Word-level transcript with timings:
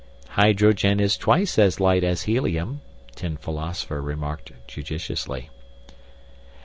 "Hydrogen 0.29 0.99
is 0.99 1.15
twice 1.15 1.59
as 1.59 1.79
light 1.79 2.03
as 2.03 2.23
helium," 2.23 2.81
Tin 3.15 3.37
Philosopher 3.37 4.01
remarked 4.01 4.51
judiciously. 4.67 5.51